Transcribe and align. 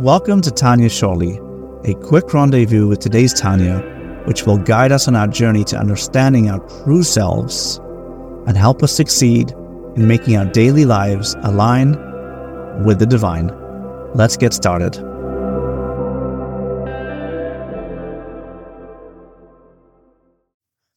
Welcome 0.00 0.42
to 0.42 0.52
Tanya 0.52 0.88
Shorty, 0.88 1.40
a 1.84 1.94
quick 1.94 2.32
rendezvous 2.32 2.86
with 2.86 3.00
today's 3.00 3.34
Tanya, 3.34 3.80
which 4.26 4.46
will 4.46 4.58
guide 4.58 4.92
us 4.92 5.08
on 5.08 5.16
our 5.16 5.26
journey 5.26 5.64
to 5.64 5.76
understanding 5.76 6.48
our 6.48 6.60
true 6.84 7.02
selves 7.02 7.78
and 8.46 8.56
help 8.56 8.84
us 8.84 8.92
succeed 8.92 9.50
in 9.96 10.06
making 10.06 10.36
our 10.36 10.44
daily 10.44 10.84
lives 10.84 11.34
align 11.42 11.96
with 12.84 13.00
the 13.00 13.06
divine. 13.06 13.50
Let's 14.14 14.36
get 14.36 14.52
started. 14.52 14.92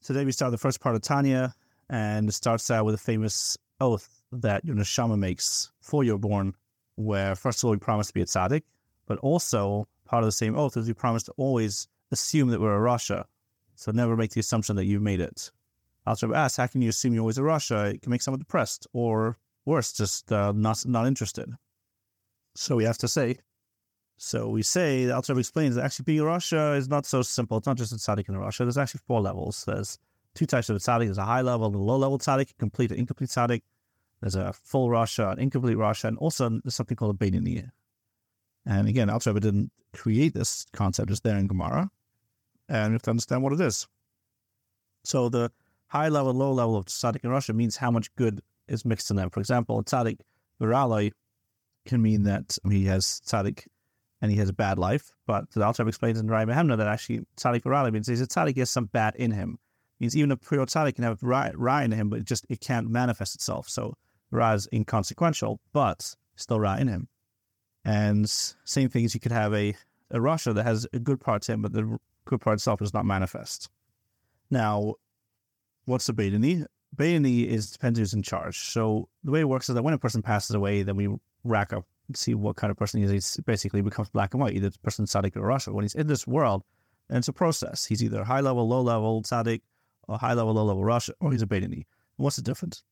Today 0.04 0.26
we 0.26 0.32
start 0.32 0.52
the 0.52 0.60
first 0.60 0.80
part 0.80 0.96
of 0.96 1.02
Tanya, 1.02 1.56
and 1.90 2.30
it 2.30 2.34
starts 2.34 2.70
out 2.70 2.86
with 2.86 2.94
a 2.94 3.00
famous 3.00 3.58
oath 3.80 4.23
that 4.42 4.66
your 4.66 4.76
neshama 4.76 5.18
makes 5.18 5.72
for 5.82 6.04
you're 6.04 6.18
born, 6.18 6.56
where 6.96 7.36
first 7.36 7.60
of 7.60 7.66
all 7.66 7.72
we 7.72 7.78
promise 7.78 8.08
to 8.08 8.14
be 8.14 8.22
a 8.22 8.26
tzaddik, 8.26 8.64
but 9.06 9.18
also 9.20 9.88
part 10.06 10.24
of 10.24 10.28
the 10.28 10.32
same 10.32 10.58
oath 10.58 10.78
is 10.78 10.88
we 10.88 10.94
promise 10.94 11.24
to 11.24 11.34
always 11.38 11.88
assume 12.12 12.50
that 12.50 12.62
we're 12.62 12.76
a 12.76 12.90
Rasha. 12.92 13.26
So 13.76 13.92
never 13.92 14.16
make 14.16 14.32
the 14.32 14.40
assumption 14.40 14.76
that 14.76 14.86
you've 14.86 15.02
made 15.02 15.20
it. 15.20 15.52
Alter 16.06 16.34
asks, 16.36 16.58
how 16.58 16.68
can 16.68 16.82
you 16.82 16.90
assume 16.90 17.14
you're 17.14 17.22
always 17.22 17.38
a 17.38 17.42
Rasha? 17.42 17.96
It 17.96 18.02
can 18.02 18.12
make 18.12 18.22
someone 18.22 18.40
depressed 18.40 18.88
or 18.94 19.38
worse, 19.66 19.94
just 19.94 20.32
uh, 20.32 20.52
not 20.52 20.86
not 20.86 21.08
interested. 21.08 21.50
So 22.56 22.76
we 22.76 22.84
have 22.84 22.98
to 23.00 23.08
say. 23.08 23.38
So 24.18 24.48
we 24.50 24.62
say, 24.62 25.10
Alter 25.10 25.38
explains 25.40 25.76
that 25.76 25.86
actually 25.86 26.04
being 26.04 26.20
a 26.20 26.24
Rasha 26.24 26.78
is 26.78 26.88
not 26.88 27.06
so 27.06 27.24
simple. 27.24 27.58
It's 27.58 27.68
not 27.68 27.78
just 27.78 27.92
a 27.92 27.96
tzaddik 27.96 28.30
in 28.30 28.36
a 28.36 28.40
Rasha. 28.40 28.60
There's 28.60 28.78
actually 28.78 29.02
four 29.08 29.22
levels. 29.22 29.64
There's 29.66 29.98
two 30.36 30.46
types 30.46 30.70
of 30.70 30.78
tzaddik. 30.78 31.06
There's 31.06 31.18
a 31.18 31.26
high 31.26 31.42
level 31.42 31.68
and 31.68 31.76
a 31.76 31.80
low 31.80 31.98
level 31.98 32.20
tzaddik, 32.20 32.58
complete 32.60 32.92
and 32.92 33.00
incomplete 33.00 33.32
tzaddik. 33.32 33.62
There's 34.24 34.36
a 34.36 34.54
full 34.54 34.88
Rasha, 34.88 35.34
an 35.34 35.40
incomplete 35.40 35.76
Rasha, 35.76 36.06
and 36.06 36.18
also 36.18 36.48
there's 36.48 36.76
something 36.76 36.96
called 36.96 37.14
a 37.14 37.18
Beinani. 37.18 37.70
And 38.66 38.88
again, 38.88 39.10
Alter 39.10 39.34
didn't 39.34 39.70
create 39.92 40.34
this 40.34 40.66
concept, 40.72 41.12
it's 41.12 41.20
there 41.20 41.38
in 41.38 41.48
Gemara. 41.48 41.92
And 42.70 42.92
we 42.92 42.96
have 42.96 43.02
to 43.02 43.10
understand 43.10 43.44
what 43.44 43.52
it 43.52 43.60
is. 43.60 43.86
So 45.04 45.28
the 45.28 45.52
high 45.88 46.08
level, 46.08 46.34
low 46.34 46.54
level 46.54 46.78
of 46.78 46.86
tzaddik 46.86 47.26
in 47.26 47.32
Rasha 47.32 47.54
means 47.54 47.76
how 47.76 47.92
much 47.92 48.16
good 48.16 48.40
is 48.70 48.86
mixed 48.86 49.10
in 49.10 49.18
them. 49.18 49.30
For 49.30 49.42
example, 49.42 49.84
tzaddik 49.84 50.22
v'ra 50.62 50.88
lo 50.88 51.10
can 51.86 52.02
mean 52.02 52.24
that 52.24 52.58
he 52.70 52.86
has 52.86 53.22
tzaddik 53.28 53.68
and 54.22 54.32
he 54.32 54.38
has 54.38 54.48
a 54.48 54.54
bad 54.54 54.80
life. 54.80 55.12
But 55.28 55.52
the 55.52 55.66
Alter 55.66 55.86
explains 55.86 56.18
in 56.18 56.28
Raya 56.28 56.48
Mehemna 56.48 56.78
that 56.78 56.88
actually 56.88 57.26
tzaddik 57.36 57.64
v'ra 57.64 57.84
lo 57.84 57.92
means 57.92 58.08
he's 58.08 58.22
a 58.22 58.28
tzaddik 58.28 58.54
he 58.54 58.62
has 58.62 58.70
some 58.70 58.86
bad 58.86 59.18
in 59.18 59.32
him. 59.32 59.60
It 60.00 60.04
means 60.04 60.16
even 60.16 60.32
a 60.32 60.38
pure 60.38 60.66
tzaddik 60.66 60.96
can 60.96 61.04
have 61.04 61.22
ra 61.22 61.80
in 61.80 61.92
him, 61.92 62.08
but 62.08 62.20
it 62.20 62.26
just 62.26 62.46
it 62.48 62.62
can't 62.62 62.90
manifest 62.90 63.36
itself. 63.36 63.68
So 63.68 63.98
ra 64.34 64.54
is 64.54 64.68
inconsequential, 64.74 65.60
but 65.72 66.16
still 66.36 66.60
ra 66.60 66.76
in 66.76 66.88
him. 66.88 67.08
And 67.86 68.30
same 68.30 68.90
thing 68.90 69.06
as 69.06 69.14
you 69.14 69.20
could 69.20 69.32
have 69.32 69.54
a, 69.54 69.76
a 70.12 70.18
Rasha 70.18 70.54
that 70.56 70.64
has 70.64 70.88
a 70.94 71.00
good 71.00 71.20
part 71.20 71.42
to 71.44 71.54
him, 71.54 71.62
but 71.62 71.74
the 71.74 71.98
good 72.26 72.42
part 72.42 72.56
itself 72.56 72.82
is 72.82 72.94
not 72.94 73.06
manifest. 73.06 73.70
Now, 74.50 74.96
what's 75.86 76.08
a 76.10 76.14
Beinani? 76.14 76.66
Beinani 76.96 77.48
is 77.48 77.72
depends 77.72 78.00
who's 78.00 78.14
in 78.14 78.24
charge. 78.24 78.60
So 78.60 79.10
the 79.24 79.32
way 79.32 79.42
it 79.42 79.50
works 79.50 79.68
is 79.70 79.76
that 79.76 79.84
when 79.84 79.94
a 79.94 79.98
person 79.98 80.22
passes 80.22 80.56
away, 80.56 80.84
then 80.84 80.96
we 80.96 81.10
rack 81.44 81.74
up 81.74 81.86
and 82.08 82.16
see 82.16 82.36
what 82.36 82.56
kind 82.56 82.72
of 82.72 82.78
person 82.78 83.02
he 83.02 83.16
is. 83.16 83.40
Basically 83.46 83.82
becomes 83.82 84.10
black 84.10 84.34
and 84.34 84.42
white, 84.42 84.54
either 84.54 84.70
the 84.70 84.80
person 84.80 85.06
tzaddik 85.06 85.36
or 85.36 85.42
Rasha. 85.42 85.74
When 85.74 85.84
he's 85.84 85.96
in 85.96 86.08
this 86.08 86.28
world, 86.28 86.64
and 87.10 87.18
it's 87.18 87.28
a 87.28 87.34
process. 87.34 87.86
He's 87.86 88.04
either 88.04 88.24
high 88.24 88.42
level, 88.42 88.68
low 88.68 88.82
level 88.82 89.22
tzaddik, 89.24 89.62
or 90.08 90.18
high 90.18 90.34
level, 90.34 90.54
low 90.54 90.66
level 90.66 90.84
Rasha, 90.84 91.12
or 91.20 91.32
he's 91.32 91.42
a 91.42 91.48
Beinani. 91.48 91.86
What's 92.18 92.36
the 92.36 92.42
difference? 92.42 92.84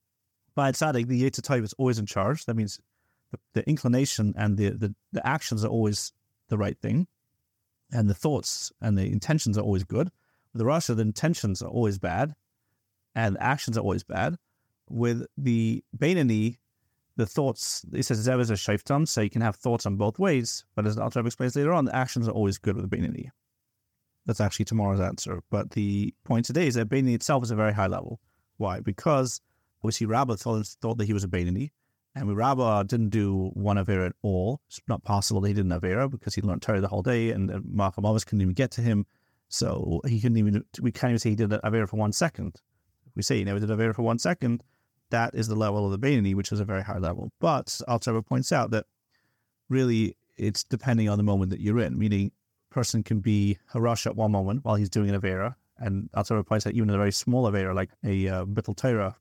By 0.55 0.71
tzaddik, 0.71 1.07
the 1.07 1.23
Yetzer 1.23 1.63
is 1.63 1.73
always 1.73 1.99
in 1.99 2.05
charge. 2.05 2.45
That 2.45 2.55
means 2.55 2.79
the, 3.31 3.39
the 3.53 3.69
inclination 3.69 4.33
and 4.37 4.57
the, 4.57 4.71
the, 4.71 4.95
the 5.11 5.25
actions 5.25 5.63
are 5.63 5.69
always 5.69 6.11
the 6.49 6.57
right 6.57 6.77
thing, 6.79 7.07
and 7.91 8.09
the 8.09 8.13
thoughts 8.13 8.71
and 8.81 8.97
the 8.97 9.05
intentions 9.05 9.57
are 9.57 9.61
always 9.61 9.83
good. 9.83 10.11
With 10.53 10.59
the 10.59 10.65
Rasha, 10.65 10.95
the 10.95 11.01
intentions 11.01 11.61
are 11.61 11.69
always 11.69 11.97
bad, 11.97 12.35
and 13.15 13.37
actions 13.39 13.77
are 13.77 13.81
always 13.81 14.03
bad. 14.03 14.37
With 14.89 15.25
the 15.37 15.83
Beinani, 15.97 16.57
the 17.15 17.25
thoughts, 17.25 17.85
it 17.93 18.03
says 18.03 18.27
Zev 18.27 18.41
is 18.41 18.49
a 18.49 18.55
shaiftan, 18.55 19.07
so 19.07 19.21
you 19.21 19.29
can 19.29 19.41
have 19.41 19.55
thoughts 19.55 19.85
on 19.85 19.95
both 19.95 20.19
ways, 20.19 20.65
but 20.75 20.85
as 20.85 20.95
the 20.95 21.03
Alter 21.03 21.25
explains 21.25 21.55
later 21.55 21.73
on, 21.73 21.85
the 21.85 21.95
actions 21.95 22.27
are 22.27 22.31
always 22.31 22.57
good 22.57 22.75
with 22.75 22.89
the 22.89 22.97
Beinani. 22.97 23.29
That's 24.25 24.41
actually 24.41 24.65
tomorrow's 24.65 24.99
answer. 24.99 25.41
But 25.49 25.71
the 25.71 26.13
point 26.25 26.45
today 26.45 26.67
is 26.67 26.75
that 26.75 26.89
Beinani 26.89 27.15
itself 27.15 27.43
is 27.43 27.51
a 27.51 27.55
very 27.55 27.73
high 27.73 27.87
level. 27.87 28.19
Why? 28.57 28.81
Because 28.81 29.41
we 29.83 29.91
see 29.91 30.05
Rabbah 30.05 30.35
thought, 30.35 30.65
thought 30.81 30.97
that 30.97 31.05
he 31.05 31.13
was 31.13 31.23
a 31.23 31.27
Beinani, 31.27 31.71
and 32.15 32.35
Rabba 32.35 32.85
didn't 32.87 33.09
do 33.09 33.51
one 33.53 33.77
Avera 33.77 34.07
at 34.07 34.15
all. 34.21 34.61
It's 34.67 34.81
not 34.87 35.03
possible 35.03 35.43
he 35.43 35.53
did 35.53 35.65
an 35.65 35.71
Avera 35.71 36.09
because 36.09 36.35
he 36.35 36.41
learned 36.41 36.61
Torah 36.61 36.81
the 36.81 36.87
whole 36.87 37.03
day 37.03 37.31
and 37.31 37.49
Malach 37.49 37.95
HaMaves 37.95 38.25
couldn't 38.25 38.41
even 38.41 38.53
get 38.53 38.71
to 38.71 38.81
him. 38.81 39.05
So 39.47 40.01
he 40.05 40.19
couldn't 40.19 40.37
even, 40.37 40.63
we 40.81 40.91
can't 40.91 41.11
even 41.11 41.19
say 41.19 41.29
he 41.29 41.35
did 41.35 41.53
an 41.53 41.61
Avera 41.63 41.87
for 41.87 41.97
one 41.97 42.11
second. 42.11 42.55
If 43.07 43.15
we 43.15 43.23
say 43.23 43.37
he 43.37 43.43
never 43.43 43.59
did 43.59 43.69
Avera 43.69 43.95
for 43.95 44.01
one 44.01 44.19
second, 44.19 44.63
that 45.09 45.35
is 45.35 45.47
the 45.47 45.55
level 45.55 45.85
of 45.85 45.91
the 45.91 46.05
Beinani, 46.05 46.35
which 46.35 46.51
is 46.51 46.59
a 46.59 46.65
very 46.65 46.83
high 46.83 46.97
level. 46.97 47.31
But 47.39 47.79
Alter 47.87 48.21
points 48.21 48.51
out 48.51 48.71
that 48.71 48.85
really 49.69 50.15
it's 50.37 50.63
depending 50.63 51.07
on 51.07 51.17
the 51.17 51.23
moment 51.23 51.51
that 51.51 51.61
you're 51.61 51.79
in, 51.79 51.97
meaning 51.97 52.31
person 52.69 53.03
can 53.03 53.19
be 53.19 53.57
Harash 53.73 54.05
at 54.05 54.15
one 54.15 54.31
moment 54.31 54.63
while 54.63 54.75
he's 54.75 54.89
doing 54.89 55.09
an 55.09 55.19
Avera. 55.19 55.55
And 55.77 56.09
Alter 56.13 56.41
points 56.43 56.67
out 56.67 56.73
even 56.73 56.89
a 56.89 56.97
very 56.97 57.11
small 57.11 57.49
Avera, 57.49 57.73
like 57.73 57.89
a 58.03 58.27
uh, 58.27 58.45
Bittel 58.45 58.75
Torah, 58.75 59.15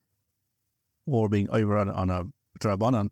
or 1.06 1.28
being 1.28 1.48
over 1.50 1.76
on, 1.76 2.10
a 2.10 2.26
Drabanan, 2.58 3.10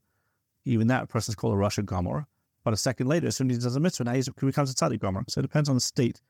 even 0.64 0.88
that 0.88 1.08
person 1.08 1.32
is 1.32 1.36
called 1.36 1.54
a 1.54 1.56
Rasha 1.56 1.84
Gomer. 1.84 2.26
But 2.64 2.74
a 2.74 2.76
second 2.76 3.06
later, 3.06 3.28
as 3.28 3.36
soon 3.36 3.50
as 3.50 3.56
he 3.56 3.62
does 3.62 3.76
a 3.76 3.80
mitzvah, 3.80 4.04
now 4.04 4.12
he 4.12 4.22
becomes 4.40 4.70
a 4.70 4.74
tzaddik 4.74 5.00
Gomer. 5.00 5.24
So 5.28 5.38
it 5.38 5.42
depends 5.42 5.68
on 5.68 5.74
the 5.76 5.80
state 5.80 6.20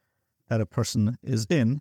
that 0.49 0.61
a 0.61 0.67
person 0.67 1.19
is 1.23 1.47
in 1.51 1.81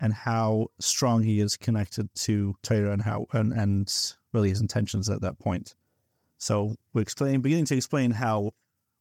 and 0.00 0.12
how 0.12 0.68
strong 0.78 1.22
he 1.22 1.40
is 1.40 1.56
connected 1.56 2.08
to 2.14 2.54
Torah 2.62 2.92
and 2.92 3.02
how 3.02 3.26
and, 3.32 3.52
and 3.52 3.92
really 4.32 4.50
his 4.50 4.60
intentions 4.60 5.08
at 5.08 5.20
that 5.22 5.38
point. 5.38 5.74
So 6.38 6.74
we're 6.92 7.02
explaining, 7.02 7.40
beginning 7.40 7.64
to 7.66 7.76
explain 7.76 8.10
how 8.10 8.52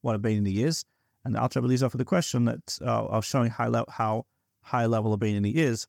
what 0.01 0.15
a 0.15 0.19
Beinani 0.19 0.57
is, 0.57 0.85
and 1.23 1.35
Alter 1.35 1.61
leads 1.61 1.83
off 1.83 1.93
with 1.93 1.99
the 1.99 2.05
question 2.05 2.45
that 2.45 2.77
uh, 2.81 3.05
of 3.05 3.25
showing 3.25 3.49
high 3.49 3.67
le- 3.67 3.89
how 3.89 4.25
high 4.61 4.85
level 4.85 5.13
a 5.13 5.17
Beinani 5.17 5.53
is. 5.55 5.87